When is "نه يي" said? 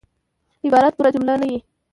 1.41-1.57